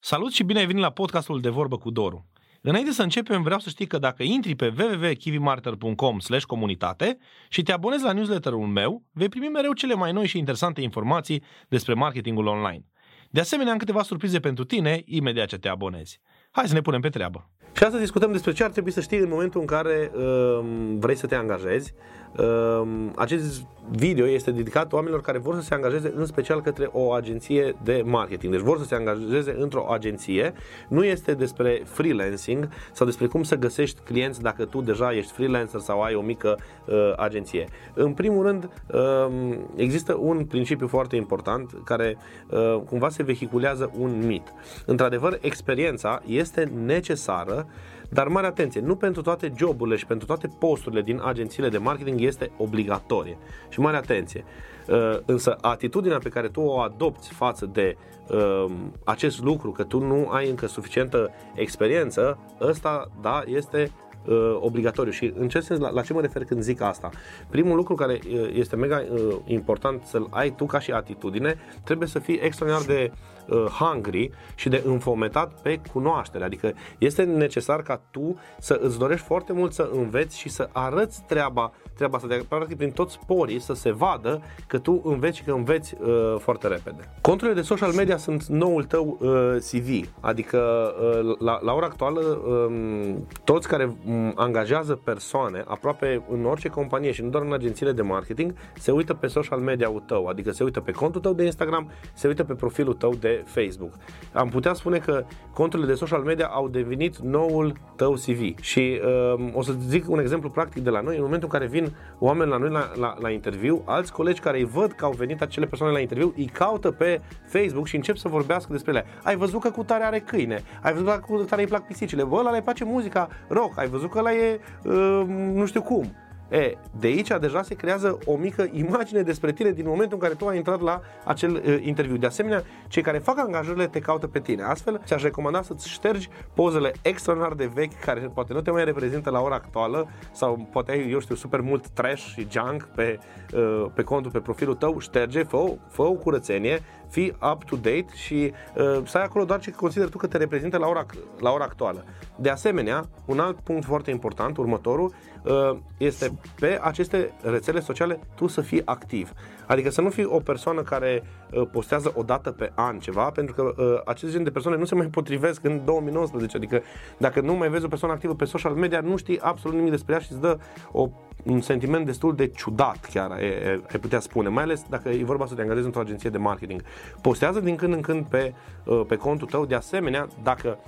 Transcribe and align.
Salut 0.00 0.32
și 0.32 0.42
bine 0.42 0.58
ai 0.58 0.66
venit 0.66 0.82
la 0.82 0.90
podcastul 0.90 1.40
de 1.40 1.48
vorbă 1.48 1.78
cu 1.78 1.90
Doru. 1.90 2.26
Înainte 2.60 2.90
să 2.90 3.02
începem, 3.02 3.42
vreau 3.42 3.58
să 3.58 3.68
știi 3.68 3.86
că 3.86 3.98
dacă 3.98 4.22
intri 4.22 4.54
pe 4.54 4.74
www.kivimarter.com 4.78 6.16
comunitate 6.46 7.18
și 7.48 7.62
te 7.62 7.72
abonezi 7.72 8.04
la 8.04 8.12
newsletterul 8.12 8.66
meu, 8.66 9.02
vei 9.12 9.28
primi 9.28 9.46
mereu 9.48 9.72
cele 9.72 9.94
mai 9.94 10.12
noi 10.12 10.26
și 10.26 10.38
interesante 10.38 10.80
informații 10.80 11.42
despre 11.68 11.94
marketingul 11.94 12.46
online. 12.46 12.84
De 13.30 13.40
asemenea, 13.40 13.72
am 13.72 13.78
câteva 13.78 14.02
surprize 14.02 14.40
pentru 14.40 14.64
tine 14.64 15.02
imediat 15.04 15.48
ce 15.48 15.58
te 15.58 15.68
abonezi. 15.68 16.20
Hai 16.50 16.68
să 16.68 16.74
ne 16.74 16.80
punem 16.80 17.00
pe 17.00 17.08
treabă! 17.08 17.50
Și 17.76 17.84
astăzi 17.84 18.02
discutăm 18.02 18.32
despre 18.32 18.52
ce 18.52 18.64
ar 18.64 18.70
trebui 18.70 18.90
să 18.90 19.00
știi 19.00 19.18
în 19.18 19.28
momentul 19.28 19.60
în 19.60 19.66
care 19.66 20.10
uh, 20.14 20.64
vrei 20.98 21.16
să 21.16 21.26
te 21.26 21.34
angajezi. 21.34 21.94
Uh, 22.36 22.82
acest 23.16 23.66
video 23.90 24.26
este 24.26 24.50
dedicat 24.50 24.92
oamenilor 24.92 25.20
care 25.20 25.38
vor 25.38 25.54
să 25.54 25.60
se 25.60 25.74
angajeze 25.74 26.12
în 26.16 26.26
special 26.26 26.62
către 26.62 26.88
o 26.92 27.12
agenție 27.12 27.74
de 27.82 28.02
marketing. 28.04 28.52
Deci 28.52 28.62
vor 28.62 28.78
să 28.78 28.84
se 28.84 28.94
angajeze 28.94 29.56
într-o 29.58 29.86
agenție. 29.90 30.52
Nu 30.88 31.04
este 31.04 31.34
despre 31.34 31.82
freelancing 31.84 32.68
sau 32.92 33.06
despre 33.06 33.26
cum 33.26 33.42
să 33.42 33.56
găsești 33.56 34.00
clienți 34.00 34.40
dacă 34.40 34.64
tu 34.64 34.80
deja 34.80 35.12
ești 35.12 35.32
freelancer 35.32 35.80
sau 35.80 36.02
ai 36.02 36.14
o 36.14 36.20
mică 36.20 36.58
uh, 36.84 37.12
agenție. 37.16 37.68
În 37.94 38.12
primul 38.12 38.46
rând, 38.46 38.68
uh, 38.92 39.56
există 39.76 40.14
un 40.20 40.44
principiu 40.44 40.86
foarte 40.86 41.16
important 41.16 41.70
care 41.84 42.16
uh, 42.48 42.80
cumva 42.88 43.08
se 43.08 43.22
vehiculează 43.22 43.90
un 43.98 44.26
mit. 44.26 44.52
Într-adevăr, 44.86 45.38
experiența 45.40 46.22
este 46.26 46.72
necesară 46.84 47.66
dar 48.08 48.28
mare 48.28 48.46
atenție, 48.46 48.80
nu 48.80 48.96
pentru 48.96 49.22
toate 49.22 49.52
joburile 49.56 49.96
și 49.96 50.06
pentru 50.06 50.26
toate 50.26 50.48
posturile 50.58 51.02
din 51.02 51.20
agențiile 51.24 51.68
de 51.68 51.78
marketing 51.78 52.20
este 52.20 52.50
obligatorie. 52.56 53.38
Și 53.68 53.80
mare 53.80 53.96
atenție. 53.96 54.44
Uh, 54.88 55.18
însă 55.26 55.56
atitudinea 55.60 56.18
pe 56.18 56.28
care 56.28 56.48
tu 56.48 56.60
o 56.60 56.78
adopți 56.78 57.32
față 57.32 57.66
de 57.66 57.96
uh, 58.28 58.64
acest 59.04 59.42
lucru, 59.42 59.70
că 59.70 59.84
tu 59.84 59.98
nu 59.98 60.28
ai 60.28 60.48
încă 60.48 60.66
suficientă 60.66 61.30
experiență, 61.54 62.38
ăsta, 62.60 63.10
da, 63.20 63.42
este 63.46 63.90
uh, 64.28 64.58
obligatoriu. 64.60 65.12
Și 65.12 65.32
în 65.38 65.48
ce 65.48 65.60
sens, 65.60 65.80
la, 65.80 65.90
la 65.90 66.02
ce 66.02 66.12
mă 66.12 66.20
refer 66.20 66.44
când 66.44 66.62
zic 66.62 66.80
asta? 66.80 67.10
Primul 67.50 67.76
lucru 67.76 67.94
care 67.94 68.18
uh, 68.28 68.50
este 68.52 68.76
mega 68.76 69.02
uh, 69.12 69.36
important 69.44 70.02
să-l 70.04 70.26
ai 70.30 70.50
tu 70.50 70.64
ca 70.66 70.78
și 70.78 70.90
atitudine, 70.90 71.58
trebuie 71.84 72.08
să 72.08 72.18
fii 72.18 72.38
extraordinar 72.42 72.96
de 72.96 73.12
uh, 73.48 73.64
hungry 73.64 74.30
și 74.54 74.68
de 74.68 74.82
înfometat 74.86 75.60
pe 75.62 75.80
cunoaștere. 75.92 76.44
Adică 76.44 76.72
este 76.98 77.22
necesar 77.22 77.82
ca 77.82 78.00
tu 78.10 78.38
să 78.58 78.80
îți 78.82 78.98
dorești 78.98 79.26
foarte 79.26 79.52
mult 79.52 79.72
să 79.72 79.90
înveți 79.92 80.38
și 80.38 80.48
să 80.48 80.68
arăți 80.72 81.22
treaba, 81.26 81.72
treaba 81.94 82.16
asta, 82.16 82.28
de, 82.28 82.44
practic 82.48 82.76
prin 82.76 82.90
toți 82.90 83.12
sporii 83.12 83.60
să 83.60 83.74
se 83.74 83.92
vadă 83.92 84.42
că 84.66 84.78
tu 84.78 85.00
înveți 85.04 85.36
și 85.36 85.42
că 85.44 85.52
înveți 85.52 85.94
uh, 86.00 86.36
foarte 86.38 86.66
repede. 86.66 87.10
Conturile 87.20 87.56
de 87.56 87.62
social 87.62 87.92
media 87.92 88.16
sunt 88.16 88.44
noul 88.46 88.84
tău 88.84 89.18
uh, 89.20 89.56
CV, 89.70 90.10
adică 90.20 90.92
uh, 91.22 91.36
la, 91.38 91.58
la 91.62 91.72
ora 91.72 91.86
actuală 91.86 92.20
uh, 92.20 93.14
toți 93.44 93.68
care 93.68 93.96
angajează 94.34 94.94
persoane 94.94 95.64
aproape 95.66 96.24
în 96.30 96.44
orice 96.44 96.68
companie 96.68 97.12
și 97.12 97.22
nu 97.22 97.28
doar 97.28 97.42
în 97.42 97.52
agențiile 97.52 97.92
de 97.92 98.02
marketing, 98.02 98.54
se 98.78 98.90
uită 98.90 99.14
pe 99.14 99.26
social 99.26 99.58
media-ul 99.58 100.00
tău, 100.06 100.26
adică 100.26 100.50
se 100.50 100.64
uită 100.64 100.80
pe 100.80 100.92
contul 100.92 101.20
tău 101.20 101.32
de 101.32 101.44
Instagram, 101.44 101.90
se 102.14 102.28
uită 102.28 102.44
pe 102.44 102.54
profilul 102.54 102.94
tău 102.94 103.14
de 103.14 103.42
Facebook. 103.46 103.92
Am 104.32 104.48
putea 104.48 104.72
spune 104.72 104.98
că 104.98 105.24
conturile 105.54 105.88
de 105.88 105.94
social 105.94 106.22
media 106.22 106.46
au 106.46 106.68
devenit 106.68 107.16
noul 107.16 107.72
tău 107.96 108.12
CV 108.12 108.60
și 108.60 109.00
uh, 109.36 109.48
o 109.52 109.62
să 109.62 109.72
zic 109.86 110.10
un 110.10 110.18
exemplu 110.18 110.50
practic 110.50 110.82
de 110.82 110.90
la 110.90 111.00
noi, 111.00 111.16
în 111.16 111.22
momentul 111.22 111.48
în 111.52 111.58
care 111.58 111.70
vin 111.70 111.96
oameni 112.18 112.50
la 112.50 112.56
noi 112.56 112.70
la, 112.70 112.90
la, 112.94 113.14
la 113.20 113.30
interviu, 113.30 113.82
alți 113.84 114.12
colegi 114.12 114.40
care 114.40 114.58
îi 114.58 114.64
văd 114.64 114.92
că 114.92 115.04
au 115.04 115.12
venit 115.12 115.42
acele 115.42 115.66
persoane 115.66 115.92
la 115.92 116.00
interviu, 116.00 116.32
îi 116.36 116.46
caută 116.46 116.90
pe 116.90 117.20
Facebook 117.46 117.86
și 117.86 117.96
încep 117.96 118.16
să 118.16 118.28
vorbească 118.28 118.72
despre 118.72 118.92
ele. 118.92 119.04
Ai 119.22 119.36
văzut 119.36 119.60
că 119.60 119.70
cu 119.70 119.82
tare 119.82 120.04
are 120.04 120.18
câine, 120.18 120.62
ai 120.82 120.92
văzut 120.92 121.08
că 121.08 121.20
cu 121.28 121.36
tare 121.36 121.62
îi 121.62 121.68
plac 121.68 121.86
pisicile, 121.86 122.24
bă, 122.24 122.36
ăla 122.36 122.50
le 122.50 122.60
place 122.60 122.84
muzica 122.84 123.28
rock, 123.48 123.78
ai 123.78 123.88
văzut 123.88 123.97
că 124.06 124.18
ăla 124.18 124.32
e 124.32 124.60
uh, 124.84 125.24
nu 125.52 125.66
știu 125.66 125.82
cum. 125.82 126.12
E, 126.50 126.76
de 126.98 127.06
aici 127.06 127.28
deja 127.40 127.62
se 127.62 127.74
creează 127.74 128.18
o 128.24 128.36
mică 128.36 128.68
imagine 128.72 129.22
despre 129.22 129.52
tine 129.52 129.70
din 129.70 129.84
momentul 129.86 130.14
în 130.14 130.22
care 130.22 130.34
tu 130.34 130.46
ai 130.46 130.56
intrat 130.56 130.80
la 130.80 131.00
acel 131.24 131.54
uh, 131.54 131.78
interviu. 131.80 132.16
De 132.16 132.26
asemenea, 132.26 132.62
cei 132.88 133.02
care 133.02 133.18
fac 133.18 133.38
angajările 133.38 133.86
te 133.86 133.98
caută 133.98 134.26
pe 134.26 134.38
tine. 134.38 134.62
Astfel, 134.62 135.00
ți-aș 135.04 135.22
recomanda 135.22 135.62
să-ți 135.62 135.88
ștergi 135.88 136.28
pozele 136.54 136.92
extraordinar 137.02 137.54
de 137.54 137.70
vechi 137.74 138.00
care 138.00 138.30
poate 138.34 138.52
nu 138.52 138.60
te 138.60 138.70
mai 138.70 138.84
reprezintă 138.84 139.30
la 139.30 139.40
ora 139.40 139.54
actuală 139.54 140.08
sau 140.32 140.68
poate 140.72 140.90
ai, 140.90 141.10
eu 141.10 141.18
știu, 141.18 141.34
super 141.34 141.60
mult 141.60 141.88
trash 141.88 142.22
și 142.22 142.46
junk 142.50 142.82
pe, 142.94 143.18
uh, 143.54 143.86
pe 143.94 144.02
contul, 144.02 144.30
pe 144.30 144.40
profilul 144.40 144.74
tău, 144.74 144.98
șterge, 144.98 145.42
fă, 145.42 145.76
fă 145.88 146.02
o 146.02 146.12
curățenie, 146.12 146.82
fii 147.08 147.36
up-to-date 147.52 148.06
și 148.14 148.52
uh, 148.76 149.00
să 149.04 149.18
ai 149.18 149.24
acolo 149.24 149.44
doar 149.44 149.60
ce 149.60 149.70
consideri 149.70 150.10
tu 150.10 150.18
că 150.18 150.26
te 150.26 150.36
reprezintă 150.36 150.76
la 150.78 150.86
ora, 150.86 151.06
la 151.40 151.50
ora 151.50 151.64
actuală. 151.64 152.04
De 152.36 152.50
asemenea, 152.50 153.08
un 153.24 153.38
alt 153.38 153.58
punct 153.60 153.84
foarte 153.84 154.10
important, 154.10 154.56
următorul, 154.56 155.12
uh, 155.42 155.78
este 155.96 156.38
pe 156.60 156.78
aceste 156.82 157.32
rețele 157.42 157.80
sociale 157.80 158.18
tu 158.34 158.46
să 158.46 158.60
fii 158.60 158.82
activ. 158.84 159.32
Adică 159.66 159.90
să 159.90 160.00
nu 160.00 160.10
fii 160.10 160.24
o 160.24 160.38
persoană 160.38 160.82
care 160.82 161.22
uh, 161.52 161.68
postează 161.72 162.12
o 162.16 162.22
dată 162.22 162.50
pe 162.50 162.72
an 162.74 162.98
ceva, 162.98 163.30
pentru 163.30 163.54
că 163.54 163.62
uh, 163.62 164.00
acest 164.04 164.32
gen 164.32 164.42
de 164.42 164.50
persoane 164.50 164.78
nu 164.78 164.84
se 164.84 164.94
mai 164.94 165.06
potrivesc 165.06 165.64
în 165.64 165.80
2019. 165.84 166.56
Adică 166.56 166.82
dacă 167.18 167.40
nu 167.40 167.54
mai 167.54 167.68
vezi 167.68 167.84
o 167.84 167.88
persoană 167.88 168.14
activă 168.14 168.34
pe 168.34 168.44
social 168.44 168.74
media, 168.74 169.00
nu 169.00 169.16
știi 169.16 169.40
absolut 169.40 169.76
nimic 169.76 169.92
despre 169.92 170.14
ea 170.14 170.20
și 170.20 170.32
îți 170.32 170.40
dă 170.40 170.58
o, 170.92 171.08
un 171.44 171.60
sentiment 171.60 172.06
destul 172.06 172.34
de 172.34 172.46
ciudat, 172.46 173.08
chiar 173.12 173.30
ai, 173.30 173.66
ai 173.90 173.98
putea 174.00 174.20
spune, 174.20 174.48
mai 174.48 174.62
ales 174.62 174.82
dacă 174.88 175.08
e 175.08 175.24
vorba 175.24 175.46
să 175.46 175.54
te 175.54 175.60
angajezi 175.60 175.86
într-o 175.86 176.00
agenție 176.00 176.30
de 176.30 176.38
marketing. 176.38 176.82
Postează 177.20 177.60
din 177.60 177.76
când 177.76 177.92
în 177.92 178.00
când 178.00 178.26
pe, 178.26 178.54
uh, 178.84 179.02
pe 179.08 179.16
contul 179.16 179.48
tău, 179.48 179.66
de 179.66 179.74
asemenea, 179.74 180.28
dacă 180.42 180.78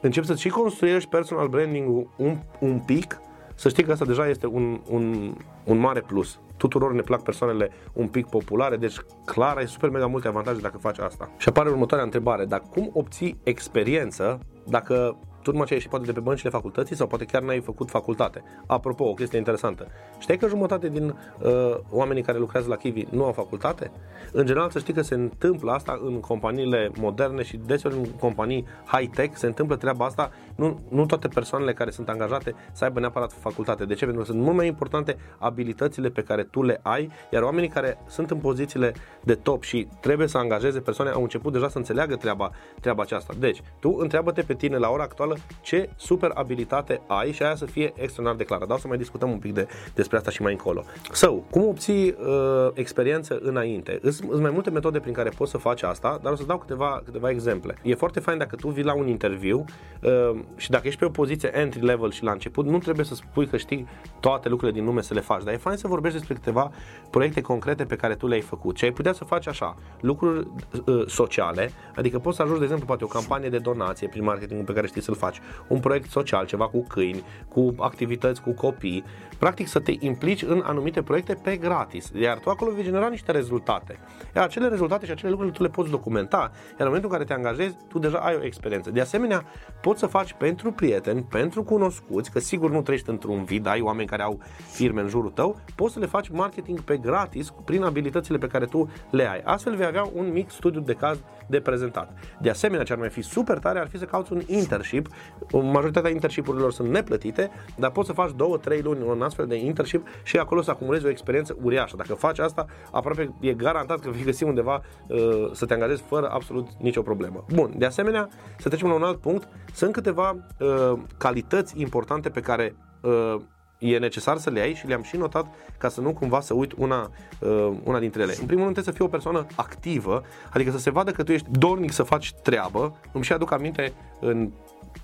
începi 0.00 0.26
să-ți 0.26 0.40
și 0.40 0.48
construiești 0.48 1.08
personal 1.08 1.48
branding 1.48 2.06
un, 2.16 2.38
un 2.58 2.78
pic, 2.78 3.20
să 3.54 3.68
știi 3.68 3.84
că 3.84 3.92
asta 3.92 4.04
deja 4.04 4.28
este 4.28 4.46
un, 4.46 4.80
un, 4.88 5.34
un 5.64 5.78
mare 5.78 6.00
plus. 6.00 6.38
Tuturor 6.56 6.92
ne 6.92 7.00
plac 7.00 7.22
persoanele 7.22 7.70
un 7.92 8.08
pic 8.08 8.26
populare, 8.26 8.76
deci 8.76 8.96
clar 9.24 9.56
ai 9.56 9.68
super 9.68 9.90
mega 9.90 10.06
multe 10.06 10.28
avantaje 10.28 10.60
dacă 10.60 10.78
faci 10.78 10.98
asta. 10.98 11.30
Și 11.36 11.48
apare 11.48 11.68
următoarea 11.68 12.04
întrebare, 12.04 12.44
dar 12.44 12.62
cum 12.70 12.90
obții 12.92 13.40
experiență 13.42 14.38
dacă 14.64 15.16
tu 15.46 15.52
numai 15.52 15.66
ce 15.66 15.72
ai 15.72 15.78
ieșit 15.78 15.90
poate 15.90 16.04
de 16.04 16.12
pe 16.12 16.20
băncile 16.20 16.50
facultății 16.50 16.96
sau 16.96 17.06
poate 17.06 17.24
chiar 17.24 17.42
n-ai 17.42 17.60
făcut 17.60 17.90
facultate. 17.90 18.42
Apropo, 18.66 19.04
o 19.04 19.14
chestie 19.14 19.38
interesantă. 19.38 19.86
Știi 20.18 20.36
că 20.36 20.48
jumătate 20.48 20.88
din 20.88 21.14
uh, 21.42 21.76
oamenii 21.90 22.22
care 22.22 22.38
lucrează 22.38 22.68
la 22.68 22.76
Kiwi 22.76 23.06
nu 23.10 23.24
au 23.24 23.32
facultate? 23.32 23.90
În 24.32 24.46
general 24.46 24.70
să 24.70 24.78
știi 24.78 24.94
că 24.94 25.02
se 25.02 25.14
întâmplă 25.14 25.72
asta 25.72 26.00
în 26.04 26.20
companiile 26.20 26.90
moderne 26.98 27.42
și 27.42 27.60
deseori 27.66 27.96
în 27.96 28.04
companii 28.04 28.66
high-tech 28.86 29.34
se 29.34 29.46
întâmplă 29.46 29.76
treaba 29.76 30.04
asta. 30.04 30.30
Nu, 30.54 30.80
nu 30.88 31.06
toate 31.06 31.28
persoanele 31.28 31.72
care 31.72 31.90
sunt 31.90 32.08
angajate 32.08 32.54
să 32.72 32.84
aibă 32.84 33.00
neapărat 33.00 33.32
facultate. 33.32 33.84
De 33.84 33.94
ce? 33.94 34.04
Pentru 34.04 34.22
că 34.22 34.28
sunt 34.30 34.42
mult 34.42 34.56
mai 34.56 34.66
importante 34.66 35.16
abilitățile 35.38 36.08
pe 36.08 36.22
care 36.22 36.42
tu 36.42 36.62
le 36.62 36.80
ai, 36.82 37.10
iar 37.30 37.42
oamenii 37.42 37.68
care 37.68 37.98
sunt 38.06 38.30
în 38.30 38.38
pozițiile 38.38 38.94
de 39.22 39.34
top 39.34 39.62
și 39.62 39.88
trebuie 40.00 40.26
să 40.26 40.38
angajeze 40.38 40.80
persoane 40.80 41.10
au 41.10 41.22
început 41.22 41.52
deja 41.52 41.68
să 41.68 41.78
înțeleagă 41.78 42.16
treaba, 42.16 42.50
treaba 42.80 43.02
aceasta. 43.02 43.34
Deci, 43.38 43.62
tu 43.80 43.96
întreabă-te 43.98 44.42
pe 44.42 44.54
tine 44.54 44.76
la 44.76 44.88
ora 44.88 45.02
actuală 45.02 45.35
ce 45.60 45.88
super 45.96 46.30
abilitate 46.34 47.00
ai 47.06 47.32
și 47.32 47.42
aia 47.42 47.54
să 47.54 47.64
fie 47.64 47.84
extraordinar 47.84 48.34
de 48.34 48.44
clară. 48.44 48.64
Dar 48.66 48.76
o 48.76 48.80
să 48.80 48.88
mai 48.88 48.96
discutăm 48.96 49.30
un 49.30 49.38
pic 49.38 49.54
de, 49.54 49.68
despre 49.94 50.16
asta 50.16 50.30
și 50.30 50.42
mai 50.42 50.52
încolo. 50.52 50.84
So, 51.12 51.32
cum 51.32 51.66
obții 51.66 52.08
uh, 52.08 52.70
experiență 52.74 53.38
înainte? 53.42 54.00
Sunt 54.10 54.40
mai 54.40 54.50
multe 54.50 54.70
metode 54.70 54.98
prin 54.98 55.12
care 55.12 55.28
poți 55.28 55.50
să 55.50 55.58
faci 55.58 55.82
asta, 55.82 56.18
dar 56.22 56.32
o 56.32 56.36
să 56.36 56.44
dau 56.44 56.58
câteva, 56.58 57.02
câteva 57.04 57.30
exemple. 57.30 57.78
E 57.82 57.94
foarte 57.94 58.20
fain 58.20 58.38
dacă 58.38 58.56
tu 58.56 58.68
vii 58.68 58.84
la 58.84 58.94
un 58.94 59.08
interviu 59.08 59.64
uh, 60.02 60.38
și 60.56 60.70
dacă 60.70 60.86
ești 60.86 60.98
pe 60.98 61.04
o 61.04 61.08
poziție 61.08 61.58
entry 61.58 61.84
level 61.84 62.10
și 62.10 62.22
la 62.22 62.30
început, 62.30 62.66
nu 62.66 62.78
trebuie 62.78 63.04
să 63.04 63.14
spui 63.14 63.46
că 63.46 63.56
știi 63.56 63.86
toate 64.20 64.48
lucrurile 64.48 64.78
din 64.78 64.86
lume 64.86 65.02
să 65.02 65.14
le 65.14 65.20
faci, 65.20 65.42
dar 65.42 65.54
e 65.54 65.56
fain 65.56 65.76
să 65.76 65.88
vorbești 65.88 66.18
despre 66.18 66.34
câteva 66.34 66.70
proiecte 67.10 67.40
concrete 67.40 67.84
pe 67.84 67.96
care 67.96 68.14
tu 68.14 68.26
le-ai 68.26 68.40
făcut. 68.40 68.76
Ce 68.76 68.84
ai 68.84 68.90
putea 68.90 69.12
să 69.12 69.24
faci 69.24 69.46
așa, 69.46 69.76
lucruri 70.00 70.46
uh, 70.84 71.06
sociale, 71.06 71.70
adică 71.96 72.18
poți 72.18 72.36
să 72.36 72.42
ajungi, 72.42 72.58
de 72.58 72.64
exemplu, 72.64 72.86
poate 72.86 73.04
o 73.04 73.06
campanie 73.06 73.48
de 73.48 73.58
donație 73.58 74.08
prin 74.08 74.24
marketing 74.24 74.64
pe 74.64 74.72
care 74.72 74.86
știi 74.86 75.00
să-l 75.00 75.14
faci, 75.14 75.25
un 75.68 75.80
proiect 75.80 76.10
social, 76.10 76.46
ceva 76.46 76.68
cu 76.68 76.84
câini, 76.88 77.24
cu 77.48 77.74
activități 77.78 78.42
cu 78.42 78.50
copii, 78.50 79.04
practic 79.38 79.68
să 79.68 79.78
te 79.78 79.92
implici 79.98 80.42
în 80.42 80.62
anumite 80.64 81.02
proiecte 81.02 81.34
pe 81.34 81.56
gratis, 81.56 82.10
iar 82.14 82.38
tu 82.38 82.50
acolo 82.50 82.70
vei 82.70 82.84
genera 82.84 83.08
niște 83.08 83.32
rezultate. 83.32 83.98
Iar 84.34 84.44
acele 84.44 84.68
rezultate 84.68 85.06
și 85.06 85.10
acele 85.10 85.30
lucruri 85.30 85.52
tu 85.52 85.62
le 85.62 85.68
poți 85.68 85.90
documenta, 85.90 86.50
iar 86.70 86.78
în 86.78 86.86
momentul 86.86 87.10
în 87.10 87.16
care 87.16 87.24
te 87.24 87.32
angajezi, 87.32 87.76
tu 87.88 87.98
deja 87.98 88.18
ai 88.18 88.36
o 88.40 88.44
experiență. 88.44 88.90
De 88.90 89.00
asemenea, 89.00 89.44
poți 89.80 90.00
să 90.00 90.06
faci 90.06 90.32
pentru 90.32 90.72
prieteni, 90.72 91.22
pentru 91.22 91.62
cunoscuți, 91.62 92.30
că 92.30 92.38
sigur 92.38 92.70
nu 92.70 92.82
trăiești 92.82 93.10
într-un 93.10 93.44
vid, 93.44 93.66
ai 93.66 93.80
oameni 93.80 94.08
care 94.08 94.22
au 94.22 94.40
firme 94.70 95.00
în 95.00 95.08
jurul 95.08 95.30
tău, 95.30 95.60
poți 95.74 95.92
să 95.92 95.98
le 95.98 96.06
faci 96.06 96.28
marketing 96.28 96.80
pe 96.80 96.96
gratis 96.96 97.52
prin 97.64 97.82
abilitățile 97.82 98.38
pe 98.38 98.46
care 98.46 98.64
tu 98.64 98.90
le 99.10 99.30
ai. 99.30 99.40
Astfel 99.44 99.76
vei 99.76 99.86
avea 99.86 100.10
un 100.14 100.32
mic 100.32 100.50
studiu 100.50 100.80
de 100.80 100.92
caz 100.92 101.18
de 101.46 101.60
prezentat. 101.60 102.18
De 102.40 102.50
asemenea, 102.50 102.84
ce 102.84 102.92
ar 102.92 102.98
mai 102.98 103.08
fi 103.08 103.22
super 103.22 103.58
tare 103.58 103.78
ar 103.78 103.88
fi 103.88 103.98
să 103.98 104.04
cauți 104.04 104.32
un 104.32 104.40
internship 104.46 105.05
internship, 105.06 105.72
majoritatea 105.72 106.10
internshipurilor 106.10 106.72
sunt 106.72 106.88
neplătite, 106.88 107.50
dar 107.76 107.90
poți 107.90 108.06
să 108.06 108.12
faci 108.12 108.30
două, 108.36 108.56
trei 108.56 108.80
luni 108.80 109.02
un 109.02 109.22
astfel 109.22 109.46
de 109.46 109.56
internship 109.56 110.06
și 110.22 110.36
acolo 110.36 110.62
să 110.62 110.70
acumulezi 110.70 111.06
o 111.06 111.08
experiență 111.08 111.56
uriașă. 111.62 111.96
Dacă 111.96 112.14
faci 112.14 112.38
asta, 112.38 112.66
aproape 112.90 113.34
e 113.40 113.52
garantat 113.52 114.00
că 114.00 114.10
vei 114.10 114.22
găsi 114.22 114.44
undeva 114.44 114.82
uh, 115.06 115.50
să 115.52 115.66
te 115.66 115.74
angajezi 115.74 116.02
fără 116.02 116.28
absolut 116.30 116.68
nicio 116.78 117.02
problemă. 117.02 117.44
Bun, 117.52 117.74
de 117.76 117.84
asemenea, 117.84 118.28
să 118.58 118.68
trecem 118.68 118.88
la 118.88 118.94
un 118.94 119.02
alt 119.02 119.20
punct, 119.20 119.48
sunt 119.74 119.92
câteva 119.92 120.36
uh, 120.58 120.92
calități 121.18 121.80
importante 121.80 122.28
pe 122.28 122.40
care 122.40 122.74
uh, 123.00 123.36
e 123.78 123.98
necesar 123.98 124.36
să 124.36 124.50
le 124.50 124.60
ai 124.60 124.74
și 124.74 124.86
le-am 124.86 125.02
și 125.02 125.16
notat 125.16 125.46
ca 125.78 125.88
să 125.88 126.00
nu 126.00 126.12
cumva 126.12 126.40
să 126.40 126.54
uit 126.54 126.72
una, 126.72 127.10
uh, 127.40 127.72
una 127.84 127.98
dintre 127.98 128.22
ele. 128.22 128.34
În 128.40 128.46
primul 128.46 128.62
rând 128.62 128.74
trebuie 128.74 128.84
să 128.84 128.90
fii 128.90 129.04
o 129.04 129.08
persoană 129.08 129.46
activă, 129.54 130.22
adică 130.50 130.70
să 130.70 130.78
se 130.78 130.90
vadă 130.90 131.10
că 131.10 131.22
tu 131.22 131.32
ești 131.32 131.46
dornic 131.50 131.92
să 131.92 132.02
faci 132.02 132.32
treabă. 132.42 132.96
Îmi 133.12 133.24
și 133.24 133.32
aduc 133.32 133.52
aminte 133.52 133.92
în 134.20 134.50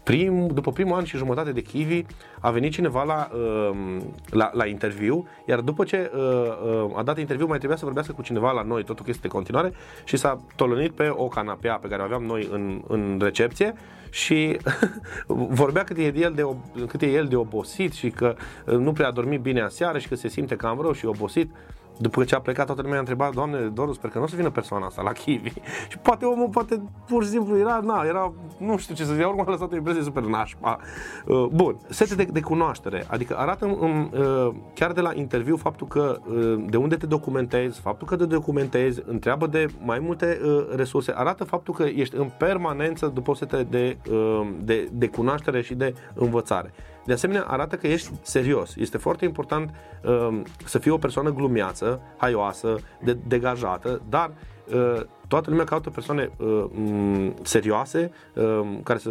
prim, 0.03 0.47
după 0.47 0.71
primul 0.73 0.97
an 0.97 1.05
și 1.05 1.17
jumătate 1.17 1.53
de 1.53 1.61
Kiwi 1.61 2.07
a 2.41 2.51
venit 2.51 2.73
cineva 2.73 3.03
la, 3.03 3.29
uh, 3.35 3.97
la, 4.31 4.51
la 4.53 4.67
interviu, 4.67 5.29
iar 5.47 5.61
după 5.61 5.85
ce 5.85 6.11
uh, 6.15 6.21
uh, 6.21 6.99
a 6.99 7.03
dat 7.03 7.19
interviu 7.19 7.47
mai 7.47 7.57
trebuia 7.57 7.79
să 7.79 7.85
vorbească 7.85 8.13
cu 8.13 8.23
cineva 8.23 8.51
la 8.51 8.63
noi, 8.63 8.85
totul 8.85 9.05
este 9.09 9.23
de 9.23 9.29
continuare, 9.29 9.73
și 10.05 10.17
s-a 10.17 10.41
tolănit 10.57 10.93
pe 10.93 11.09
o 11.09 11.29
canapea 11.29 11.75
pe 11.75 11.89
care 11.89 12.03
o 12.03 12.05
aveam 12.05 12.23
noi 12.23 12.49
în, 12.53 12.83
în 12.89 13.19
recepție 13.23 13.75
și 14.11 14.57
vorbea 15.61 15.85
cât 15.85 15.97
e, 15.97 16.13
el 16.17 16.33
de, 16.35 16.47
cât 16.87 17.03
e 17.03 17.07
el 17.07 17.27
de 17.27 17.37
obosit 17.37 17.93
și 17.93 18.11
că 18.11 18.35
nu 18.65 18.93
prea 18.93 19.09
a 19.09 19.11
dormit 19.11 19.41
bine 19.41 19.61
aseară 19.61 19.99
și 19.99 20.09
că 20.09 20.15
se 20.15 20.29
simte 20.29 20.57
cam 20.57 20.81
rău 20.81 20.93
și 20.93 21.07
obosit. 21.07 21.51
După 21.99 22.25
ce 22.25 22.35
a 22.35 22.41
plecat, 22.41 22.67
toată 22.67 22.83
lumea 22.83 22.97
a 22.97 23.01
întrebat, 23.01 23.35
Doamne, 23.35 23.59
Doru, 23.59 23.93
sper 23.93 24.11
că 24.11 24.19
nu 24.19 24.25
o 24.25 24.27
să 24.27 24.37
vină 24.37 24.51
persoana 24.51 24.87
asta 24.87 25.03
la 25.03 25.13
Kiwi. 25.13 25.53
și 25.91 25.99
poate 25.99 26.25
omul, 26.25 26.49
poate 26.49 26.83
pur 27.07 27.25
și 27.25 27.31
simplu 27.31 27.59
era, 27.59 27.81
na, 27.85 28.03
era, 28.07 28.33
nu 28.59 28.77
știu 28.77 28.95
ce 28.95 29.05
să 29.05 29.13
zic, 29.13 29.27
oricum 29.27 29.45
a 29.47 29.51
lăsat 29.51 29.73
o 29.73 29.77
impresie 29.77 30.03
super 30.03 30.23
nașpa. 30.23 30.79
Uh, 31.27 31.47
bun, 31.53 31.77
sete 31.89 32.15
de, 32.15 32.25
de 32.25 32.41
cunoaștere, 32.41 33.05
adică 33.09 33.37
arată 33.39 33.67
um, 33.67 34.11
uh, 34.13 34.55
chiar 34.75 34.93
de 34.93 35.01
la 35.01 35.11
interviu 35.15 35.57
faptul 35.57 35.87
că 35.87 36.19
uh, 36.27 36.65
de 36.69 36.77
unde 36.77 36.97
te 36.97 37.07
documentezi, 37.07 37.81
faptul 37.81 38.07
că 38.07 38.17
te 38.17 38.25
documentezi, 38.25 39.03
întreabă 39.07 39.47
de 39.47 39.67
mai 39.85 39.99
multe 39.99 40.41
uh, 40.45 40.67
resurse, 40.77 41.13
arată 41.17 41.45
faptul 41.45 41.75
că 41.75 41.83
ești 41.83 42.17
în 42.17 42.31
permanență 42.39 43.07
după 43.07 43.31
o 43.31 43.35
sete 43.35 43.67
de, 43.71 43.97
uh, 44.11 44.49
de, 44.63 44.89
de 44.93 45.09
cunoaștere 45.09 45.63
și 45.63 45.75
de 45.75 45.95
învățare. 46.15 46.73
De 47.05 47.13
asemenea, 47.13 47.43
arată 47.43 47.77
că 47.77 47.87
ești 47.87 48.11
serios. 48.23 48.77
Este 48.77 48.99
foarte 48.99 49.25
important 49.25 49.71
uh, 50.05 50.41
să 50.65 50.79
fii 50.79 50.91
o 50.91 50.97
persoană 50.97 51.33
glumeață, 51.33 51.82
haioasă, 52.17 52.77
de, 53.01 53.19
degajată, 53.27 54.03
dar 54.09 54.33
uh, 54.75 55.01
toată 55.33 55.51
lumea 55.51 55.65
caută 55.65 55.91
persoane 55.91 56.31
uh, 56.37 56.65
serioase 57.43 58.11
uh, 58.35 58.61
care 58.83 58.99
să, 58.99 59.11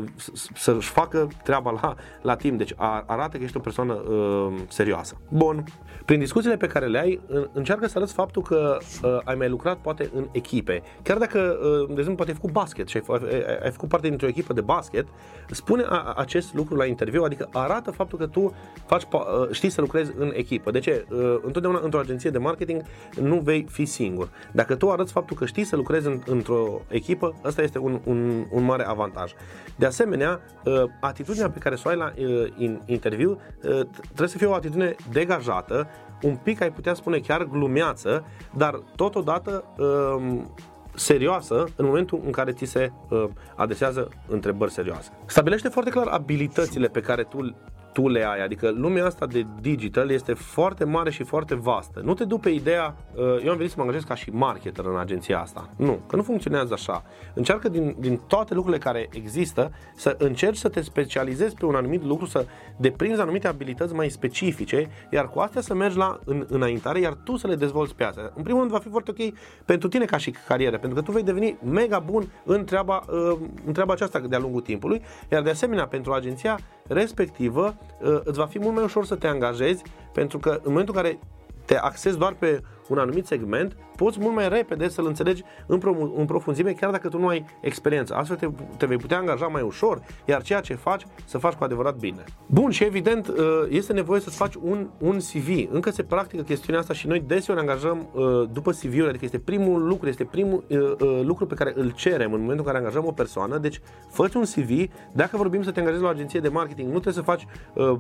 să-și 0.56 0.90
facă 0.90 1.28
treaba 1.44 1.72
la, 1.82 1.96
la 2.22 2.36
timp. 2.36 2.58
Deci 2.58 2.74
a, 2.76 3.04
arată 3.08 3.38
că 3.38 3.44
ești 3.44 3.58
o 3.58 3.60
persoană 3.60 3.94
uh, 3.94 4.54
serioasă. 4.68 5.18
Bun. 5.30 5.64
Prin 6.06 6.20
discuțiile 6.20 6.58
pe 6.58 6.68
care 6.68 6.86
le 6.86 7.00
ai, 7.00 7.22
încearcă 7.54 7.88
să 7.88 7.98
arăți 7.98 8.14
faptul 8.14 8.42
că 8.42 8.78
uh, 9.04 9.18
ai 9.24 9.36
mai 9.36 9.50
lucrat 9.50 9.78
poate 9.78 10.10
în 10.16 10.28
echipe. 10.32 10.82
Chiar 11.04 11.18
dacă, 11.18 11.40
uh, 11.40 11.88
de 11.88 11.92
exemplu, 11.92 12.16
poate 12.16 12.32
ai 12.32 12.38
făcut 12.38 12.52
basket 12.52 12.88
și 12.88 12.98
ai, 12.98 13.20
ai, 13.32 13.58
ai 13.64 13.72
făcut 13.72 13.90
parte 13.90 14.08
dintr-o 14.08 14.28
echipă 14.28 14.54
de 14.54 14.62
basket, 14.62 15.08
spune 15.50 15.84
a, 15.90 16.14
acest 16.18 16.54
lucru 16.54 16.76
la 16.76 16.86
interviu, 16.86 17.24
adică 17.24 17.50
arată 17.52 17.92
faptul 17.92 18.18
că 18.18 18.28
tu 18.28 18.54
faci, 18.86 19.04
uh, 19.12 19.22
știi 19.52 19.70
să 19.70 19.82
lucrezi 19.82 20.12
în 20.18 20.32
echipă. 20.36 20.72
De 20.72 20.80
ce? 20.80 21.06
Uh, 21.10 21.38
întotdeauna 21.42 21.80
într-o 21.84 22.00
agenție 22.00 22.30
de 22.30 22.38
marketing 22.38 22.82
nu 23.22 23.40
vei 23.40 23.66
fi 23.70 23.86
singur. 23.86 24.30
Dacă 24.52 24.76
tu 24.76 24.90
arăți 24.90 25.12
faptul 25.12 25.38
că 25.38 25.46
știi 25.46 25.64
să 25.64 25.76
lucrezi 25.76 26.08
în, 26.12 26.22
într-o 26.26 26.82
echipă, 26.88 27.36
ăsta 27.44 27.62
este 27.62 27.80
un, 27.80 28.00
un, 28.06 28.46
un 28.52 28.64
mare 28.64 28.84
avantaj. 28.88 29.32
De 29.76 29.86
asemenea, 29.86 30.42
uh, 30.64 30.84
atitudinea 31.00 31.50
pe 31.50 31.60
care 31.60 31.76
să 31.76 31.84
o 31.86 31.90
ai 31.90 31.96
la 31.96 32.14
uh, 32.18 32.78
interviu 32.86 33.32
uh, 33.32 33.88
trebuie 34.06 34.28
să 34.28 34.38
fie 34.38 34.48
o 34.48 34.54
atitudine 34.54 34.96
degajată, 35.12 35.88
un 36.22 36.36
pic 36.36 36.62
ai 36.62 36.72
putea 36.72 36.94
spune 36.94 37.18
chiar 37.18 37.44
glumeață, 37.44 38.26
dar 38.58 38.84
totodată 38.96 39.64
um, 39.78 40.54
serioasă 40.96 41.66
în 41.76 41.86
momentul 41.86 42.22
în 42.26 42.32
care 42.32 42.52
ți 42.52 42.66
se 42.66 42.92
uh, 43.10 43.24
adresează 43.56 44.10
întrebări 44.28 44.72
serioase. 44.72 45.12
Stabilește 45.26 45.68
foarte 45.68 45.90
clar 45.90 46.08
abilitățile 46.08 46.88
pe 46.88 47.00
care 47.00 47.24
tu 47.24 47.56
tu 47.94 48.08
le 48.08 48.26
ai. 48.28 48.44
Adică 48.44 48.70
lumea 48.70 49.06
asta 49.06 49.26
de 49.26 49.46
digital 49.62 50.10
este 50.10 50.34
foarte 50.34 50.84
mare 50.84 51.12
și 51.12 51.24
foarte 51.24 51.56
vastă. 51.56 52.02
Nu 52.04 52.14
te 52.14 52.24
du 52.24 52.38
pe 52.38 52.50
ideea, 52.50 52.96
uh, 53.16 53.24
eu 53.44 53.52
am 53.52 53.58
venit 53.58 53.70
să 53.70 53.76
mă 53.78 53.84
angajez 53.84 54.04
ca 54.04 54.16
și 54.16 54.30
marketer 54.30 54.86
în 54.86 54.98
agenția 54.98 55.40
asta. 55.40 55.70
Nu, 55.78 56.00
că 56.08 56.16
nu 56.16 56.24
funcționează 56.24 56.74
așa. 56.74 57.04
Încearcă 57.34 57.70
din, 57.70 57.96
din 58.00 58.20
toate 58.28 58.54
lucrurile 58.54 58.84
care 58.84 59.10
există 59.12 59.72
să 59.96 60.16
încerci 60.20 60.58
să 60.58 60.70
te 60.70 60.82
specializezi 60.82 61.56
pe 61.56 61.66
un 61.66 61.76
anumit 61.76 62.04
lucru, 62.04 62.26
să 62.26 62.46
deprinzi 62.78 63.22
anumite 63.22 63.48
abilități 63.48 63.94
mai 63.94 64.10
specifice, 64.10 64.90
iar 65.12 65.30
cu 65.30 65.40
astea 65.40 65.62
să 65.62 65.74
mergi 65.74 65.98
la 65.98 66.20
în, 66.26 66.46
înaintare, 66.50 67.00
iar 67.00 67.18
tu 67.24 67.36
să 67.36 67.48
le 67.48 67.56
dezvolți 67.56 67.96
pe 67.96 68.04
astea. 68.04 68.32
În 68.36 68.44
primul 68.44 68.60
rând 68.60 68.72
va 68.72 68.80
fi 68.80 68.90
foarte 68.90 69.12
ok 69.12 69.34
pentru 69.66 69.88
tine 69.88 70.06
ca 70.06 70.18
și 70.18 70.36
carieră, 70.48 70.78
pentru 70.78 71.00
că 71.00 71.06
tu 71.06 71.12
vei 71.12 71.24
deveni 71.24 71.58
mega 71.64 72.00
bun 72.00 72.32
în 72.46 72.66
treaba, 72.66 73.04
uh, 73.10 73.38
în 73.66 73.74
treaba 73.74 73.94
aceasta 73.94 74.20
de-a 74.20 74.40
lungul 74.40 74.62
timpului, 74.62 75.02
iar 75.32 75.42
de 75.42 75.50
asemenea 75.50 75.88
pentru 75.88 76.12
agenția 76.12 76.60
respectivă 76.88 77.76
uh, 78.02 78.20
îți 78.24 78.40
va 78.40 78.46
fi 78.46 78.60
mult 78.60 78.76
mai 78.76 78.84
ușor 78.84 79.06
să 79.06 79.16
te 79.16 79.28
angajezi 79.28 79.84
pentru 80.14 80.38
că 80.38 80.50
în 80.50 80.62
momentul 80.72 80.96
în 80.96 81.02
care 81.02 81.20
te 81.66 81.78
axezi 81.78 82.18
doar 82.18 82.34
pe 82.34 82.62
un 82.88 82.98
anumit 82.98 83.26
segment, 83.26 83.78
poți 83.96 84.20
mult 84.20 84.36
mai 84.36 84.50
repede 84.50 84.90
să-l 84.90 85.06
înțelegi 85.06 85.44
în, 85.66 85.78
pro- 85.78 86.12
în 86.16 86.26
profunzime, 86.26 86.72
chiar 86.72 86.92
dacă 86.92 87.08
tu 87.08 87.20
nu 87.20 87.28
ai 87.28 87.46
experiență. 87.62 88.16
Astfel 88.16 88.38
te, 88.38 88.48
te 88.78 88.86
vei 88.86 88.98
putea 88.98 89.18
angaja 89.18 89.48
mai 89.48 89.62
ușor, 89.62 90.02
iar 90.26 90.42
ceea 90.42 90.60
ce 90.62 90.74
faci, 90.74 91.06
să 91.26 91.38
faci 91.38 91.54
cu 91.54 91.64
adevărat 91.64 91.96
bine. 91.96 92.24
Bun, 92.46 92.70
și 92.70 92.84
evident, 92.84 93.28
uh, 93.28 93.36
este 93.70 93.94
nevoie 93.94 94.22
să-ți 94.22 94.36
faci 94.36 94.56
un, 94.56 94.88
un 94.98 95.18
CV. 95.18 95.68
Încă 95.72 95.90
se 95.92 96.04
practică 96.04 96.44
chestiunea 96.44 96.82
asta 96.82 96.94
și 96.94 97.08
noi 97.08 97.24
deseori 97.28 97.64
ne 97.64 97.70
angajăm 97.70 98.08
uh, 98.14 98.50
după 98.52 98.72
CV-uri, 98.72 99.08
adică 99.08 99.26
este 99.26 99.40
primul 99.40 99.88
lucru, 99.88 100.08
este 100.08 100.24
primul 100.24 100.64
uh, 100.68 101.22
lucru 101.24 101.46
pe 101.46 101.56
care 101.56 101.74
îl 101.76 101.92
cerem 101.92 102.34
în 102.34 102.40
momentul 102.40 102.66
în 102.66 102.72
care 102.72 102.78
angajăm 102.78 103.06
o 103.06 103.12
persoană. 103.12 103.58
Deci, 103.58 103.82
fă 104.10 104.30
un 104.36 104.44
CV. 104.44 104.92
Dacă 105.14 105.38
vorbim 105.38 105.64
să 105.64 105.72
te 105.72 105.80
angajezi 105.80 106.04
la 106.04 106.10
o 106.10 106.12
agenție 106.12 106.40
de 106.40 106.50
marketing, 106.50 106.88
nu 106.88 107.00
trebuie 107.00 107.14
să 107.14 107.22
faci 107.22 107.48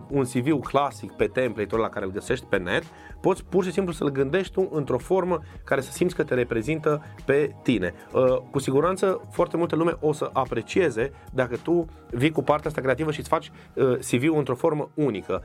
un 0.07 0.23
CV 0.23 0.63
clasic 0.63 1.11
pe 1.11 1.25
template 1.25 1.75
la 1.75 1.89
care 1.89 2.05
îl 2.05 2.11
găsești 2.11 2.45
pe 2.45 2.57
net. 2.57 2.83
Poți 3.21 3.43
pur 3.49 3.63
și 3.63 3.71
simplu 3.71 3.93
să-l 3.93 4.09
gândești 4.09 4.53
tu 4.53 4.69
într-o 4.71 4.97
formă 4.97 5.39
care 5.63 5.81
să 5.81 5.90
simți 5.91 6.15
că 6.15 6.23
te 6.23 6.33
reprezintă 6.33 7.03
pe 7.25 7.55
tine. 7.63 7.93
Uh, 8.13 8.37
cu 8.51 8.59
siguranță 8.59 9.21
foarte 9.31 9.57
multă 9.57 9.75
lume 9.75 9.97
o 9.99 10.13
să 10.13 10.29
aprecieze 10.33 11.11
dacă 11.33 11.57
tu 11.57 11.85
vii 12.09 12.31
cu 12.31 12.43
partea 12.43 12.69
asta 12.69 12.81
creativă 12.81 13.11
și 13.11 13.19
îți 13.19 13.29
faci 13.29 13.51
uh, 13.73 13.97
CV-ul 13.97 14.37
într-o 14.37 14.55
formă 14.55 14.89
unică. 14.93 15.43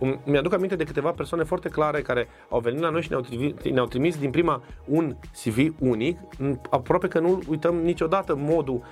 Uh, 0.00 0.14
mi-aduc 0.24 0.52
aminte 0.52 0.76
de 0.76 0.84
câteva 0.84 1.10
persoane 1.10 1.44
foarte 1.44 1.68
clare 1.68 2.02
care 2.02 2.28
au 2.48 2.60
venit 2.60 2.80
la 2.80 2.90
noi 2.90 3.02
și 3.02 3.08
ne-au 3.08 3.20
trimis, 3.20 3.52
ne-au 3.62 3.86
trimis 3.86 4.18
din 4.18 4.30
prima 4.30 4.62
un 4.84 5.16
CV 5.42 5.74
unic, 5.78 6.18
aproape 6.70 7.08
că 7.08 7.18
nu 7.18 7.42
uităm 7.48 7.76
niciodată 7.76 8.34
modul 8.36 8.82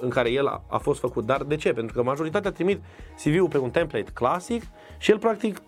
în 0.00 0.08
care 0.08 0.30
el 0.30 0.46
a, 0.46 0.62
a 0.68 0.78
fost 0.78 1.00
făcut. 1.00 1.24
Dar 1.24 1.42
de 1.42 1.56
ce? 1.56 1.72
Pentru 1.72 1.96
că 1.96 2.02
majoritatea 2.02 2.50
trimit 2.50 2.80
CV-ul 3.24 3.48
pe 3.48 3.58
un 3.58 3.70
template 3.70 4.10
clasic 4.12 4.62
și 4.98 5.10
el 5.10 5.18
practic 5.18 5.62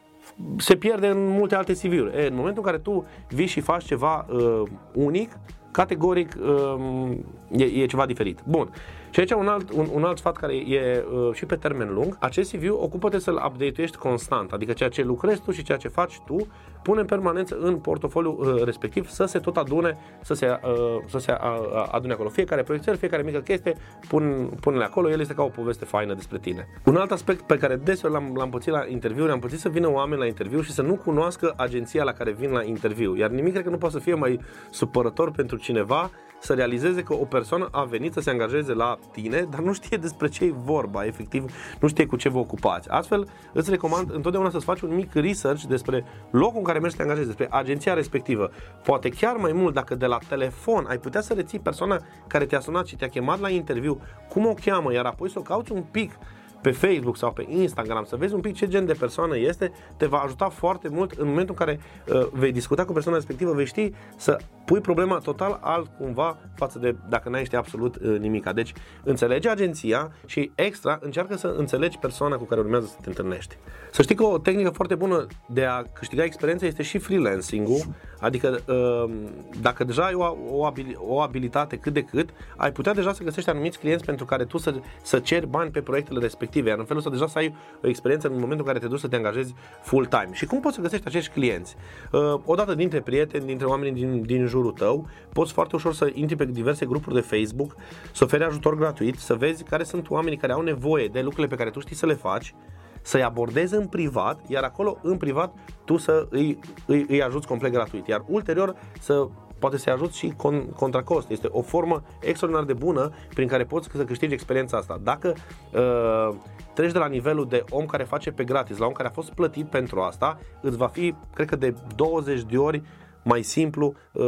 se 0.57 0.77
pierde 0.77 1.07
în 1.07 1.27
multe 1.27 1.55
alte 1.55 1.73
CV-uri. 1.73 2.17
E, 2.17 2.27
în 2.27 2.35
momentul 2.35 2.63
în 2.65 2.71
care 2.71 2.79
tu 2.79 3.07
vii 3.29 3.47
și 3.47 3.61
faci 3.61 3.85
ceva 3.85 4.27
uh, 4.31 4.63
unic, 4.93 5.39
categoric 5.71 6.37
uh, 6.41 7.17
e, 7.51 7.65
e 7.65 7.87
ceva 7.87 8.07
diferit. 8.07 8.41
Bun. 8.47 8.71
Și 9.17 9.23
aici 9.23 9.31
un 9.31 9.49
alt, 9.49 9.71
un, 9.71 9.89
un 9.93 10.05
alt 10.05 10.19
sfat 10.19 10.37
care 10.37 10.55
e 10.55 11.05
uh, 11.13 11.35
și 11.35 11.47
pe 11.47 11.57
termen 11.57 11.95
lung, 11.95 12.17
acest 12.21 12.57
CV 12.57 12.71
ocupă-te 12.71 13.19
să-l 13.19 13.43
update-uiești 13.47 13.97
constant, 13.97 14.53
adică 14.53 14.73
ceea 14.73 14.89
ce 14.89 15.03
lucrezi 15.03 15.41
tu 15.43 15.51
și 15.51 15.63
ceea 15.63 15.79
ce 15.79 15.89
faci 15.89 16.21
tu, 16.27 16.47
pune 16.83 17.01
în 17.01 17.07
permanență 17.07 17.59
în 17.61 17.77
portofoliu 17.77 18.37
uh, 18.39 18.63
respectiv 18.65 19.09
să 19.09 19.25
se 19.25 19.39
tot 19.39 19.57
adune, 19.57 19.99
să 20.23 20.35
se, 20.35 20.47
uh, 20.47 21.03
să 21.07 21.19
se 21.19 21.33
uh, 21.33 21.89
adune 21.91 22.13
acolo. 22.13 22.29
Fiecare 22.29 22.63
proiectel, 22.63 22.97
fiecare 22.97 23.23
mică 23.23 23.39
chestie, 23.39 23.77
pun, 24.09 24.51
pune-le 24.61 24.85
acolo, 24.85 25.11
el 25.11 25.21
este 25.21 25.35
ca 25.35 25.43
o 25.43 25.49
poveste 25.49 25.85
faină 25.85 26.15
despre 26.15 26.39
tine. 26.39 26.69
Un 26.85 26.97
alt 26.97 27.11
aspect 27.11 27.41
pe 27.41 27.59
care 27.59 27.77
deseori 27.77 28.15
l-am, 28.15 28.35
l-am 28.37 28.51
pățit 28.51 28.73
la 28.73 28.85
interviuri, 28.89 29.33
am 29.33 29.39
pățit 29.39 29.59
să 29.59 29.69
vină 29.69 29.91
oameni 29.91 30.21
la 30.21 30.27
interviu 30.27 30.61
și 30.61 30.73
să 30.73 30.83
nu 30.83 30.95
cunoască 30.95 31.55
agenția 31.57 32.05
la 32.05 32.13
care 32.13 32.33
vin 32.33 32.51
la 32.51 32.63
interviu. 32.63 33.17
Iar 33.17 33.31
nimic 33.31 33.53
cred 33.53 33.65
că 33.65 33.71
nu 33.71 33.79
poate 33.79 33.95
să 33.95 34.01
fie 34.01 34.15
mai 34.15 34.41
supărător 34.71 35.31
pentru 35.31 35.57
cineva 35.57 36.11
să 36.39 36.55
realizeze 36.55 37.03
că 37.03 37.15
o 37.15 37.25
persoană 37.25 37.69
a 37.71 37.85
venit 37.85 38.13
să 38.13 38.21
se 38.21 38.31
angajeze 38.31 38.73
la 38.73 38.99
tine, 39.13 39.47
dar 39.51 39.61
nu 39.61 39.73
știe 39.73 39.97
despre 39.97 40.29
ce 40.29 40.45
e 40.45 40.55
vorba, 40.65 41.05
efectiv, 41.05 41.45
nu 41.81 41.89
știe 41.89 42.07
cu 42.07 42.17
ce 42.17 42.29
vă 42.29 42.39
ocupați. 42.39 42.89
Astfel, 42.89 43.29
îți 43.53 43.71
recomand 43.71 44.15
întotdeauna 44.15 44.51
să-ți 44.51 44.65
faci 44.65 44.81
un 44.81 44.95
mic 44.95 45.15
research 45.15 45.63
despre 45.63 46.05
locul 46.31 46.59
în 46.59 46.65
care 46.65 46.79
mergi 46.79 46.97
să 46.97 47.03
te 47.03 47.09
angajezi, 47.09 47.27
despre 47.27 47.49
agenția 47.51 47.95
respectivă. 47.95 48.51
Poate 48.85 49.09
chiar 49.09 49.37
mai 49.37 49.53
mult 49.53 49.75
dacă 49.75 49.95
de 49.95 50.07
la 50.07 50.19
telefon 50.29 50.87
ai 50.89 50.99
putea 50.99 51.21
să 51.21 51.35
reții 51.35 51.59
persoana 51.59 52.01
care 52.27 52.45
te-a 52.45 52.61
sunat 52.61 52.87
și 52.87 52.97
te-a 52.97 53.09
chemat 53.09 53.41
la 53.41 53.49
interviu, 53.49 54.01
cum 54.29 54.47
o 54.47 54.55
cheamă, 54.65 54.93
iar 54.93 55.05
apoi 55.05 55.31
să 55.31 55.39
o 55.39 55.43
cauți 55.43 55.73
un 55.73 55.83
pic 55.91 56.13
pe 56.61 56.71
Facebook 56.71 57.17
sau 57.17 57.33
pe 57.33 57.47
Instagram, 57.49 58.05
să 58.05 58.17
vezi 58.17 58.35
un 58.35 58.41
pic 58.41 58.55
ce 58.55 58.69
gen 58.69 58.87
de 58.87 58.93
persoană 58.93 59.39
este, 59.39 59.73
te 59.97 60.07
va 60.07 60.19
ajuta 60.19 60.49
foarte 60.49 60.89
mult 60.89 61.13
în 61.13 61.27
momentul 61.27 61.57
în 61.59 61.67
care 61.67 61.81
uh, 62.09 62.27
vei 62.33 62.53
discuta 62.53 62.85
cu 62.85 62.93
persoana 62.93 63.17
respectivă, 63.17 63.53
vei 63.53 63.67
ști 63.67 63.93
să 64.17 64.39
pui 64.67 64.81
problema 64.81 65.19
total 65.19 65.59
altcumva 65.61 66.39
față 66.55 66.79
de 66.79 66.97
dacă 67.09 67.29
n-ai 67.29 67.45
ști 67.45 67.57
absolut 67.57 67.97
uh, 67.97 68.19
nimica. 68.19 68.53
Deci 68.53 68.73
înțelege 69.05 69.49
agenția 69.49 70.13
și 70.27 70.51
extra 70.55 70.99
încearcă 71.03 71.37
să 71.37 71.55
înțelegi 71.57 71.99
persoana 71.99 72.37
cu 72.37 72.45
care 72.45 72.61
urmează 72.61 72.87
să 72.87 72.97
te 73.03 73.09
întâlnești. 73.09 73.57
Să 73.91 74.03
știi 74.03 74.15
că 74.15 74.25
o 74.25 74.39
tehnică 74.39 74.71
foarte 74.71 74.95
bună 74.95 75.27
de 75.49 75.65
a 75.65 75.83
câștiga 75.83 76.25
experiență 76.25 76.67
este 76.67 76.83
și 76.83 76.99
freelancing-ul, 76.99 77.81
adică 78.21 78.61
uh, 78.67 79.15
dacă 79.61 79.85
deja 79.85 80.05
ai 80.05 80.15
o, 80.15 80.37
o, 80.51 80.73
o 80.97 81.21
abilitate 81.21 81.77
cât 81.77 81.93
de 81.93 82.03
cât, 82.03 82.31
ai 82.57 82.73
putea 82.73 82.95
deja 82.95 83.13
să 83.13 83.23
găsești 83.23 83.51
anumiți 83.51 83.79
clienți 83.79 84.05
pentru 84.05 84.25
care 84.25 84.45
tu 84.45 84.59
să, 84.59 84.75
să 85.03 85.19
ceri 85.19 85.47
bani 85.47 85.71
pe 85.71 85.81
proiectele 85.81 86.19
respective, 86.21 86.69
iar 86.69 86.79
în 86.79 86.85
felul 86.85 86.99
ăsta 86.99 87.11
deja 87.13 87.27
să 87.27 87.39
ai 87.39 87.55
o 87.83 87.89
experiență 87.89 88.27
în 88.27 88.33
momentul 88.33 88.59
în 88.59 88.73
care 88.73 88.79
te 88.79 88.87
duci 88.87 89.01
să 89.01 89.09
te 89.09 89.17
angajezi 89.17 89.55
full-time. 89.83 90.29
Și 90.33 90.47
cum 90.47 90.61
poți 90.61 90.75
să 90.75 90.81
găsești 90.81 91.07
acești 91.07 91.33
clienți? 91.33 91.77
Uh, 92.13 92.35
odată 92.45 92.75
dintre 92.75 93.01
prieteni, 93.01 93.47
dintre 93.47 93.67
oamenii 93.67 93.93
din, 93.93 94.23
din 94.23 94.47
jurul 94.57 94.73
tău, 94.73 95.09
poți 95.33 95.53
foarte 95.53 95.77
ușor 95.77 95.95
să 95.95 96.11
intri 96.15 96.37
pe 96.37 96.45
diverse 96.45 96.87
grupuri 96.87 97.15
de 97.15 97.21
Facebook, 97.21 97.77
să 98.13 98.25
oferi 98.25 98.45
ajutor 98.45 98.77
gratuit, 98.77 99.19
să 99.19 99.35
vezi 99.35 99.65
care 99.65 99.85
sunt 99.85 100.11
oamenii 100.11 100.39
care 100.39 100.53
au 100.53 100.61
nevoie 100.61 101.09
de 101.09 101.21
lucrurile 101.21 101.49
pe 101.49 101.57
care 101.57 101.71
tu 101.71 101.81
știi 101.81 101.97
să 101.97 102.07
le 102.07 102.15
faci, 102.15 102.55
să-i 103.03 103.23
abordezi 103.23 103.75
în 103.75 103.87
privat, 103.87 104.41
iar 104.49 104.63
acolo, 104.63 104.99
în 105.03 105.17
privat, 105.17 105.55
tu 105.85 105.97
să 105.97 106.27
îi, 106.31 106.59
îi, 106.87 107.07
îi 107.09 107.23
ajuți 107.23 107.47
complet 107.47 107.73
gratuit. 107.73 108.07
Iar 108.07 108.25
ulterior 108.27 108.75
să 109.01 109.29
poate 109.59 109.77
să-i 109.77 109.93
ajuți 109.93 110.19
și 110.19 110.33
con, 110.37 110.67
contra 110.67 111.03
cost. 111.03 111.31
Este 111.31 111.49
o 111.51 111.63
formă 111.63 112.03
extraordinar 112.21 112.67
de 112.67 112.85
bună 112.85 113.11
prin 113.35 113.49
care 113.49 113.65
poți 113.65 113.89
să 113.95 114.05
câștigi 114.05 114.33
experiența 114.33 114.77
asta. 114.77 115.01
Dacă 115.03 115.35
uh, 115.73 116.37
treci 116.75 116.93
de 116.93 116.99
la 116.99 117.07
nivelul 117.07 117.47
de 117.49 117.65
om 117.71 117.87
care 117.87 118.05
face 118.05 118.31
pe 118.31 118.45
gratis 118.45 118.79
la 118.79 118.87
om 118.87 118.93
care 118.93 119.09
a 119.09 119.13
fost 119.13 119.31
plătit 119.31 119.67
pentru 119.67 120.01
asta, 120.01 120.39
îți 120.61 120.77
va 120.77 120.87
fi, 120.87 121.15
cred 121.35 121.49
că 121.49 121.57
de 121.57 121.75
20 121.97 122.43
de 122.43 122.57
ori 122.57 122.83
mai 123.27 123.43
simplu 123.43 123.95
uh, 124.13 124.25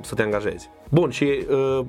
să 0.00 0.14
te 0.14 0.22
angajezi. 0.22 0.70
Bun, 0.90 1.10
și 1.10 1.46
uh, 1.50 1.84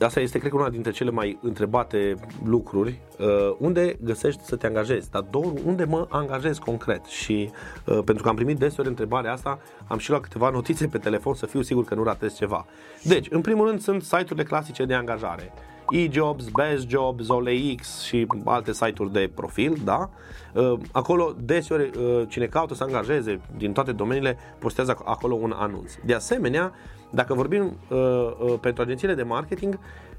Asta 0.00 0.20
este, 0.20 0.38
cred 0.38 0.50
că, 0.50 0.56
una 0.56 0.68
dintre 0.68 0.90
cele 0.90 1.10
mai 1.10 1.38
întrebate 1.42 2.14
lucruri. 2.44 3.00
Uh, 3.18 3.26
unde 3.58 3.96
găsești 4.02 4.44
să 4.44 4.56
te 4.56 4.66
angajezi? 4.66 5.10
Dar 5.10 5.22
doar 5.30 5.52
unde 5.64 5.84
mă 5.84 6.06
angajez 6.08 6.58
concret? 6.58 7.04
Și 7.04 7.50
uh, 7.84 7.98
pentru 8.04 8.22
că 8.22 8.28
am 8.28 8.34
primit 8.34 8.58
deseori 8.58 8.88
întrebarea 8.88 9.32
asta, 9.32 9.58
am 9.86 9.98
și 9.98 10.10
luat 10.10 10.22
câteva 10.22 10.50
notițe 10.50 10.86
pe 10.86 10.98
telefon 10.98 11.34
să 11.34 11.46
fiu 11.46 11.62
sigur 11.62 11.84
că 11.84 11.94
nu 11.94 12.02
ratez 12.02 12.36
ceva. 12.36 12.66
Deci, 13.02 13.26
în 13.30 13.40
primul 13.40 13.66
rând, 13.66 13.80
sunt 13.80 14.02
site-urile 14.02 14.42
clasice 14.42 14.84
de 14.84 14.94
angajare 14.94 15.52
eJobs, 15.90 16.48
Best 16.48 16.88
Jobs, 16.88 17.28
OLX 17.28 18.02
și 18.02 18.26
alte 18.44 18.72
site-uri 18.72 19.12
de 19.12 19.30
profil, 19.34 19.76
da? 19.84 20.10
Uh, 20.54 20.72
acolo 20.92 21.34
deseori 21.40 21.90
uh, 21.98 22.22
cine 22.28 22.46
caută 22.46 22.74
să 22.74 22.84
angajeze 22.84 23.40
din 23.56 23.72
toate 23.72 23.92
domeniile 23.92 24.38
postează 24.58 24.98
acolo 25.04 25.34
un 25.34 25.52
anunț. 25.56 25.92
De 26.04 26.14
asemenea, 26.14 26.72
dacă 27.10 27.34
vorbim 27.34 27.76
uh, 27.88 28.54
pentru 28.60 28.82
agențiile 28.82 29.14
de 29.14 29.22
marketing, 29.22 29.78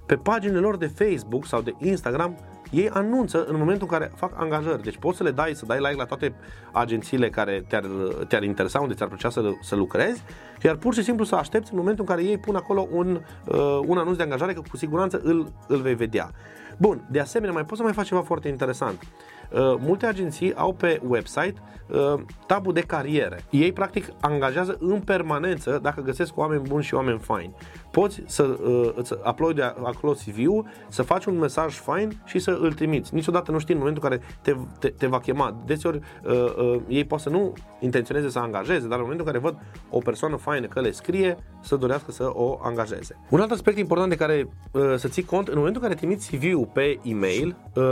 pe 0.09 0.15
paginile 0.15 0.59
lor 0.59 0.77
de 0.77 0.87
Facebook 0.87 1.45
sau 1.45 1.61
de 1.61 1.75
Instagram 1.77 2.37
ei 2.69 2.89
anunță 2.89 3.45
în 3.45 3.57
momentul 3.57 3.87
în 3.91 3.97
care 3.97 4.11
fac 4.15 4.31
angajări. 4.35 4.83
Deci 4.83 4.97
poți 4.97 5.17
să 5.17 5.23
le 5.23 5.31
dai, 5.31 5.53
să 5.53 5.65
dai 5.65 5.77
like 5.77 5.95
la 5.95 6.05
toate 6.05 6.33
agențiile 6.71 7.29
care 7.29 7.65
te-ar, 7.67 7.85
te-ar 8.27 8.43
interesa, 8.43 8.79
unde 8.79 8.93
ți-ar 8.93 9.07
plăcea 9.07 9.29
să, 9.29 9.51
să 9.61 9.75
lucrezi, 9.75 10.23
iar 10.63 10.75
pur 10.75 10.93
și 10.93 11.03
simplu 11.03 11.25
să 11.25 11.35
aștepți 11.35 11.71
în 11.71 11.77
momentul 11.77 12.05
în 12.07 12.15
care 12.15 12.27
ei 12.27 12.37
pun 12.37 12.55
acolo 12.55 12.87
un, 12.91 13.21
uh, 13.45 13.79
un 13.85 13.97
anunț 13.97 14.17
de 14.17 14.23
angajare, 14.23 14.53
că 14.53 14.61
cu 14.69 14.77
siguranță 14.77 15.21
îl, 15.23 15.51
îl 15.67 15.81
vei 15.81 15.95
vedea. 15.95 16.31
Bun, 16.77 17.07
de 17.11 17.19
asemenea, 17.19 17.53
mai 17.53 17.65
poți 17.65 17.77
să 17.77 17.83
mai 17.83 17.93
faci 17.93 18.07
ceva 18.07 18.21
foarte 18.21 18.47
interesant. 18.47 19.03
Uh, 19.51 19.75
multe 19.79 20.05
agenții 20.05 20.55
au 20.55 20.73
pe 20.73 21.01
website 21.07 21.53
uh, 21.87 22.21
tabul 22.45 22.73
de 22.73 22.81
cariere. 22.81 23.43
Ei, 23.49 23.71
practic, 23.71 24.05
angajează 24.19 24.77
în 24.79 24.99
permanență 24.99 25.79
dacă 25.81 26.01
găsesc 26.01 26.37
oameni 26.37 26.61
buni 26.67 26.83
și 26.83 26.93
oameni 26.93 27.19
faini. 27.19 27.53
Poți 27.91 28.21
să 28.25 28.43
uh, 28.43 28.91
îți 28.95 29.13
uploadi 29.25 29.61
acolo 29.61 30.13
CV-ul, 30.13 30.65
să 30.87 31.01
faci 31.01 31.25
un 31.25 31.37
mesaj 31.37 31.75
fain 31.75 32.21
și 32.25 32.39
să 32.39 32.57
îl 32.61 32.73
trimiți. 32.73 33.13
Niciodată 33.13 33.51
nu 33.51 33.59
știi 33.59 33.73
în 33.73 33.79
momentul 33.79 34.03
în 34.03 34.09
care 34.09 34.21
te, 34.41 34.55
te, 34.79 34.87
te 34.87 35.07
va 35.07 35.19
chema. 35.19 35.55
Deseori 35.65 35.99
uh, 36.23 36.31
uh, 36.33 36.81
ei 36.87 37.05
pot 37.05 37.19
să 37.19 37.29
nu 37.29 37.53
intenționeze 37.79 38.29
să 38.29 38.39
angajeze, 38.39 38.87
dar 38.87 38.97
în 38.97 39.03
momentul 39.03 39.25
în 39.25 39.31
care 39.31 39.43
văd 39.43 39.57
o 39.89 39.97
persoană 39.97 40.35
faină 40.35 40.67
că 40.67 40.81
le 40.81 40.91
scrie, 40.91 41.37
să 41.61 41.75
dorească 41.75 42.11
să 42.11 42.29
o 42.33 42.59
angajeze. 42.61 43.17
Un 43.29 43.39
alt 43.39 43.51
aspect 43.51 43.77
important 43.77 44.09
de 44.09 44.15
care 44.15 44.49
uh, 44.71 44.93
să 44.97 45.07
ții 45.07 45.23
cont, 45.23 45.47
în 45.47 45.57
momentul 45.57 45.81
în 45.81 45.87
care 45.87 45.99
trimiți 45.99 46.29
CV-ul 46.35 46.69
pe 46.73 46.99
e-mail, 47.03 47.55
uh, 47.73 47.83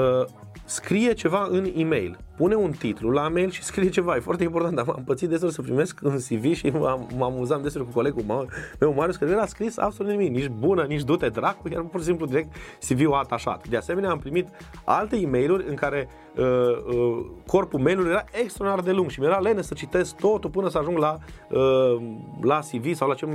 scrie 0.66 1.14
ceva 1.14 1.47
în 1.52 1.72
e-mail. 1.76 2.18
Pune 2.38 2.56
un 2.56 2.72
titlu 2.72 3.10
la 3.10 3.30
mail 3.30 3.50
și 3.50 3.64
scrie 3.64 3.90
ceva. 3.90 4.16
E 4.16 4.20
foarte 4.20 4.44
important. 4.44 4.80
Am, 4.80 4.94
am 4.96 5.04
pățit 5.06 5.30
destul 5.30 5.50
să 5.50 5.62
primesc 5.62 6.00
un 6.04 6.18
CV 6.18 6.54
și 6.54 6.70
m-am, 6.70 7.08
mă 7.18 7.26
amuzam 7.26 7.62
destul 7.62 7.86
cu 7.86 7.92
colegul 7.92 8.24
meu, 8.80 8.94
Marius, 8.94 9.16
că 9.16 9.26
nu 9.26 9.32
era 9.32 9.46
scris 9.46 9.78
absolut 9.78 10.12
nimic. 10.12 10.32
Nici 10.32 10.48
bună, 10.48 10.84
nici 10.84 11.04
du-te 11.04 11.30
dracu, 11.30 11.68
chiar 11.70 11.82
pur 11.82 12.00
și 12.00 12.06
simplu 12.06 12.26
direct 12.26 12.56
CV-ul 12.90 13.14
atașat. 13.14 13.68
De 13.68 13.78
asemenea, 13.78 14.10
am 14.10 14.20
primit 14.20 14.48
alte 14.86 15.16
e 15.16 15.28
mail 15.28 15.66
în 15.68 15.76
care 15.76 16.10
uh, 16.36 16.46
uh, 16.46 17.26
corpul 17.46 17.80
mail 17.80 18.08
era 18.08 18.24
extraordinar 18.32 18.86
de 18.86 18.92
lung 18.92 19.10
și 19.10 19.20
mi-era 19.20 19.40
lene 19.40 19.62
să 19.62 19.74
citesc 19.74 20.16
totul 20.16 20.50
până 20.50 20.70
să 20.70 20.78
ajung 20.78 20.98
la, 20.98 21.18
uh, 21.50 21.98
la 22.42 22.60
CV 22.60 22.94
sau 22.94 23.08
la 23.08 23.14
ce, 23.14 23.28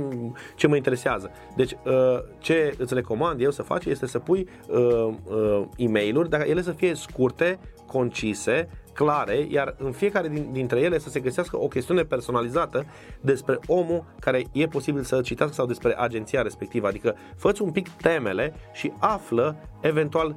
ce 0.55 0.67
mă 0.67 0.75
interesează. 0.75 1.31
Deci, 1.55 1.71
uh, 1.71 1.93
ce 2.39 2.75
îți 2.77 2.93
recomand 2.93 3.41
eu 3.41 3.51
să 3.51 3.61
faci 3.61 3.85
este 3.85 4.07
să 4.07 4.19
pui 4.19 4.47
uh, 4.67 5.13
uh, 5.23 5.61
e-mail-uri, 5.77 6.29
dacă 6.29 6.47
ele 6.47 6.61
să 6.61 6.71
fie 6.71 6.93
scurte, 6.93 7.59
concise, 7.93 8.69
clare, 8.93 9.47
iar 9.49 9.75
în 9.77 9.91
fiecare 9.91 10.27
din, 10.27 10.49
dintre 10.51 10.79
ele 10.79 10.97
să 10.97 11.09
se 11.09 11.19
găsească 11.19 11.59
o 11.59 11.67
chestiune 11.67 12.03
personalizată 12.03 12.85
despre 13.21 13.59
omul 13.67 14.05
care 14.19 14.43
e 14.51 14.67
posibil 14.67 15.03
să 15.03 15.21
citească 15.21 15.55
sau 15.55 15.65
despre 15.65 15.95
agenția 15.97 16.41
respectivă. 16.41 16.87
Adică 16.87 17.15
fă 17.35 17.53
un 17.59 17.71
pic 17.71 17.89
temele 17.89 18.53
și 18.73 18.91
află 18.99 19.55
eventual 19.81 20.35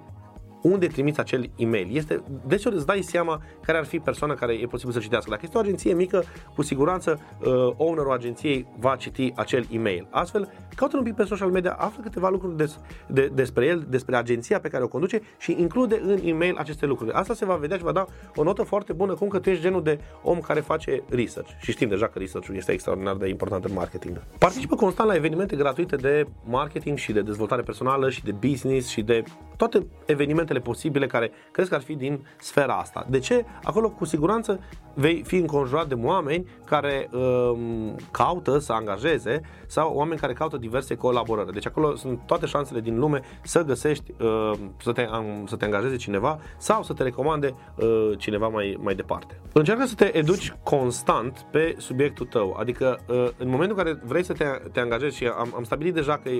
unde 0.62 0.86
trimiți 0.86 1.20
acel 1.20 1.50
e-mail. 1.56 1.96
Este, 1.96 2.22
deseori 2.46 2.76
îți 2.76 2.86
dai 2.86 3.02
seama 3.02 3.42
care 3.62 3.78
ar 3.78 3.84
fi 3.84 3.98
persoana 3.98 4.34
care 4.34 4.52
e 4.52 4.66
posibil 4.66 4.94
să 4.94 5.00
citească. 5.00 5.30
Dacă 5.30 5.42
este 5.44 5.56
o 5.56 5.60
agenție 5.60 5.94
mică, 5.94 6.24
cu 6.54 6.62
siguranță 6.62 7.20
uh, 7.40 7.72
ownerul 7.76 8.12
agenției 8.12 8.66
va 8.78 8.96
citi 8.96 9.32
acel 9.36 9.66
e-mail. 9.70 10.08
Astfel, 10.10 10.52
caută 10.74 10.96
un 10.96 11.02
pic 11.02 11.14
pe 11.14 11.24
social 11.24 11.50
media, 11.50 11.72
află 11.72 12.02
câteva 12.02 12.28
lucruri 12.28 12.56
des, 12.56 12.78
de, 13.06 13.30
despre 13.34 13.66
el, 13.66 13.86
despre 13.88 14.16
agenția 14.16 14.60
pe 14.60 14.68
care 14.68 14.84
o 14.84 14.88
conduce 14.88 15.20
și 15.38 15.56
include 15.58 16.00
în 16.02 16.18
e-mail 16.24 16.56
aceste 16.56 16.86
lucruri. 16.86 17.12
Asta 17.12 17.34
se 17.34 17.44
va 17.44 17.54
vedea 17.54 17.76
și 17.76 17.82
va 17.82 17.92
da 17.92 18.06
o 18.34 18.42
notă 18.42 18.62
foarte 18.62 18.92
bună 18.92 19.14
cum 19.14 19.28
că 19.28 19.38
tu 19.38 19.50
ești 19.50 19.62
genul 19.62 19.82
de 19.82 20.00
om 20.22 20.40
care 20.40 20.60
face 20.60 21.02
research. 21.08 21.50
Și 21.60 21.70
știm 21.70 21.88
deja 21.88 22.06
că 22.06 22.18
research 22.18 22.48
este 22.52 22.72
extraordinar 22.72 23.16
de 23.16 23.28
important 23.28 23.64
în 23.64 23.72
marketing. 23.72 24.22
Participă 24.38 24.74
constant 24.76 25.08
la 25.08 25.14
evenimente 25.14 25.56
gratuite 25.56 25.96
de 25.96 26.26
marketing 26.44 26.98
și 26.98 27.12
de 27.12 27.20
dezvoltare 27.20 27.62
personală 27.62 28.10
și 28.10 28.24
de 28.24 28.32
business 28.32 28.88
și 28.88 29.02
de 29.02 29.22
toate 29.56 29.86
evenimentele 30.06 30.45
posibile 30.54 31.06
care 31.06 31.30
crezi 31.50 31.68
că 31.68 31.74
ar 31.74 31.82
fi 31.82 31.94
din 31.94 32.26
sfera 32.40 32.74
asta. 32.74 33.06
De 33.08 33.18
ce? 33.18 33.44
Acolo 33.62 33.90
cu 33.90 34.04
siguranță 34.04 34.60
vei 34.94 35.22
fi 35.26 35.36
înconjurat 35.36 35.88
de 35.88 35.94
oameni 35.94 36.48
care 36.64 37.08
um, 37.12 37.96
caută 38.10 38.58
să 38.58 38.72
angajeze 38.72 39.40
sau 39.66 39.94
oameni 39.94 40.20
care 40.20 40.32
caută 40.32 40.56
diverse 40.56 40.94
colaborări. 40.94 41.52
Deci 41.52 41.66
acolo 41.66 41.94
sunt 41.94 42.20
toate 42.26 42.46
șansele 42.46 42.80
din 42.80 42.98
lume 42.98 43.20
să 43.42 43.62
găsești, 43.62 44.12
uh, 44.20 44.52
să, 44.82 44.92
te, 44.92 45.06
um, 45.12 45.46
să 45.46 45.56
te 45.56 45.64
angajeze 45.64 45.96
cineva 45.96 46.38
sau 46.58 46.82
să 46.82 46.92
te 46.92 47.02
recomande 47.02 47.54
uh, 47.76 48.10
cineva 48.18 48.48
mai, 48.48 48.78
mai 48.80 48.94
departe. 48.94 49.40
Încearcă 49.52 49.86
să 49.86 49.94
te 49.94 50.16
educi 50.16 50.54
constant 50.62 51.46
pe 51.50 51.74
subiectul 51.78 52.26
tău, 52.26 52.56
adică 52.58 52.98
uh, 53.08 53.28
în 53.38 53.48
momentul 53.48 53.78
în 53.78 53.84
care 53.84 54.00
vrei 54.04 54.24
să 54.24 54.32
te, 54.32 54.44
te 54.72 54.80
angajezi 54.80 55.16
și 55.16 55.26
am, 55.26 55.52
am 55.56 55.64
stabilit 55.64 55.94
deja 55.94 56.20
că 56.22 56.30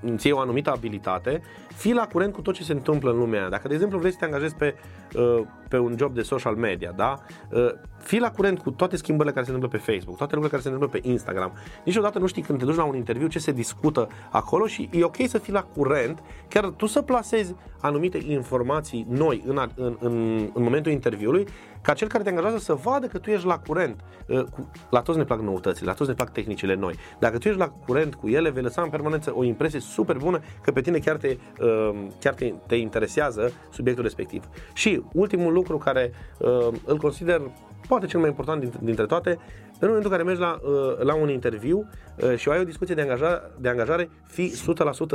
îți 0.00 0.26
iei 0.26 0.36
o 0.36 0.38
anumită 0.38 0.70
abilitate, 0.70 1.40
fii 1.74 1.92
la 1.92 2.06
curent 2.06 2.32
cu 2.32 2.40
tot 2.40 2.54
ce 2.54 2.62
se 2.62 2.72
întâmplă 2.72 3.10
în 3.10 3.18
lumea 3.18 3.40
aia. 3.40 3.48
Dacă, 3.48 3.68
de 3.68 3.74
exemplu, 3.74 3.98
vrei 3.98 4.10
să 4.12 4.16
te 4.18 4.24
angajezi 4.24 4.54
pe, 4.54 4.74
uh, 5.16 5.40
pe 5.68 5.78
un 5.78 5.94
job 5.98 6.14
de 6.14 6.22
social 6.22 6.54
media, 6.54 6.92
da? 6.96 7.20
Uh, 7.50 7.70
fii 7.98 8.20
la 8.20 8.30
curent 8.30 8.58
cu 8.58 8.70
toate 8.70 8.96
schimbările 8.96 9.34
care 9.34 9.44
se 9.44 9.52
întâmplă 9.52 9.78
pe 9.78 9.92
Facebook, 9.92 10.16
toate 10.16 10.34
lucrurile 10.34 10.48
care 10.48 10.62
se 10.62 10.68
întâmplă 10.68 11.00
pe 11.00 11.08
Instagram. 11.08 11.52
Niciodată 11.84 12.18
nu 12.18 12.26
știi 12.26 12.42
când 12.42 12.58
te 12.58 12.64
duci 12.64 12.76
la 12.76 12.84
un 12.84 12.96
interviu 12.96 13.26
ce 13.26 13.38
se 13.38 13.52
discută 13.52 14.08
acolo 14.30 14.66
și 14.66 14.88
e 14.92 15.04
ok 15.04 15.16
să 15.26 15.38
fii 15.38 15.52
la 15.52 15.62
curent, 15.62 16.22
chiar 16.48 16.66
tu 16.66 16.86
să 16.86 17.02
plasezi 17.02 17.54
anumite 17.80 18.18
informații 18.26 19.06
noi 19.08 19.42
în, 19.46 19.68
în, 19.74 19.96
în, 20.00 20.12
în 20.52 20.62
momentul 20.62 20.92
interviului, 20.92 21.46
ca 21.88 21.94
cel 21.94 22.08
care 22.08 22.22
te 22.22 22.28
angajează 22.28 22.58
să 22.58 22.74
vadă 22.74 23.06
că 23.06 23.18
tu 23.18 23.30
ești 23.30 23.46
la 23.46 23.58
curent. 23.58 24.00
Uh, 24.26 24.44
la 24.90 25.00
toți 25.00 25.18
ne 25.18 25.24
plac 25.24 25.40
noutățile, 25.40 25.86
la 25.86 25.94
toți 25.94 26.08
ne 26.08 26.14
plac 26.14 26.32
tehnicile 26.32 26.74
noi. 26.74 26.94
Dacă 27.18 27.38
tu 27.38 27.48
ești 27.48 27.60
la 27.60 27.68
curent 27.68 28.14
cu 28.14 28.28
ele, 28.28 28.50
vei 28.50 28.62
lăsa 28.62 28.82
în 28.82 28.88
permanență 28.88 29.32
o 29.36 29.44
impresie 29.44 29.80
super 29.80 30.16
bună 30.16 30.40
că 30.62 30.70
pe 30.72 30.80
tine 30.80 30.98
chiar 30.98 31.16
te, 31.16 31.36
uh, 31.60 32.06
chiar 32.20 32.34
te, 32.34 32.52
te 32.66 32.74
interesează 32.74 33.52
subiectul 33.70 34.04
respectiv. 34.04 34.44
Și 34.72 35.02
ultimul 35.12 35.52
lucru 35.52 35.78
care 35.78 36.12
uh, 36.38 36.68
îl 36.84 36.96
consider 36.96 37.40
poate 37.88 38.06
cel 38.06 38.20
mai 38.20 38.28
important 38.28 38.78
dintre 38.78 39.06
toate, 39.06 39.38
în 39.80 39.88
momentul 39.88 40.10
în 40.10 40.16
care 40.16 40.22
mergi 40.22 40.40
la, 40.40 40.58
uh, 40.62 41.04
la 41.04 41.14
un 41.14 41.28
interviu 41.28 41.88
uh, 42.16 42.36
și 42.36 42.48
ai 42.48 42.60
o 42.60 42.64
discuție 42.64 42.94
de 42.94 43.00
angajare, 43.00 43.40
de 43.60 43.68
angajare 43.68 44.10
fii 44.26 44.52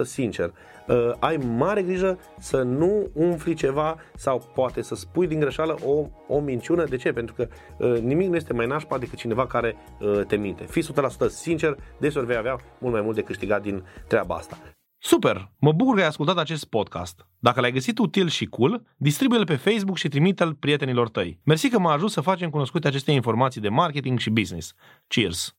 100% 0.02 0.04
sincer. 0.04 0.54
Uh, 0.88 1.12
ai 1.20 1.38
mare 1.38 1.82
grijă 1.82 2.20
să 2.40 2.62
nu 2.62 3.10
umfli 3.14 3.54
ceva 3.54 3.98
sau 4.16 4.52
poate 4.54 4.82
să 4.82 4.96
spui 4.96 5.28
din 5.28 5.40
greșeală 5.40 5.78
o, 5.86 6.06
o 6.28 6.40
minciună. 6.40 6.84
De 6.84 6.96
ce? 6.96 7.14
Pentru 7.14 7.36
că 7.36 7.48
nimic 8.00 8.30
nu 8.30 8.36
este 8.36 8.54
mai 8.54 8.68
nașpa 8.68 8.98
decât 8.98 9.18
cineva 9.18 9.48
care 9.48 9.76
te 10.28 10.36
minte. 10.36 10.64
Fii 10.64 10.84
100% 10.84 10.86
sincer, 11.28 11.78
deseori 11.98 12.28
vei 12.28 12.38
avea 12.38 12.60
mult 12.78 12.94
mai 12.94 13.02
mult 13.02 13.16
de 13.16 13.22
câștigat 13.22 13.62
din 13.62 13.84
treaba 14.08 14.36
asta. 14.36 14.58
Super! 15.06 15.52
Mă 15.60 15.72
bucur 15.72 15.96
că 15.96 16.02
ai 16.02 16.08
ascultat 16.08 16.38
acest 16.38 16.66
podcast. 16.66 17.28
Dacă 17.40 17.62
l-ai 17.62 17.72
găsit 17.72 17.98
util 17.98 18.28
și 18.28 18.46
cool, 18.46 18.86
distribuie-l 18.98 19.46
pe 19.46 19.56
Facebook 19.56 19.98
și 19.98 20.08
trimite-l 20.08 20.54
prietenilor 20.54 21.10
tăi. 21.10 21.40
Mersi 21.44 21.70
că 21.70 21.80
m-a 21.80 21.92
ajutat 21.92 22.12
să 22.12 22.22
facem 22.22 22.50
cunoscute 22.50 22.88
aceste 22.88 23.12
informații 23.12 23.62
de 23.62 23.70
marketing 23.70 24.20
și 24.20 24.30
business. 24.30 24.74
Cheers! 25.08 25.56